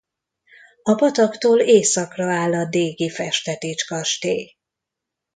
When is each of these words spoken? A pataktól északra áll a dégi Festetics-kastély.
A 0.83 0.93
pataktól 0.95 1.59
északra 1.59 2.25
áll 2.33 2.53
a 2.53 2.65
dégi 2.65 3.09
Festetics-kastély. 3.09 4.55